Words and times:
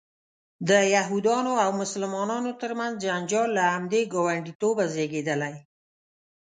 د 0.69 0.71
یهودانو 0.95 1.53
او 1.63 1.69
مسلمانانو 1.81 2.51
ترمنځ 2.61 2.93
جنجال 3.05 3.49
له 3.57 3.63
همدې 3.73 4.01
ګاونډیتوبه 4.13 4.85
زیږېدلی. 4.93 5.55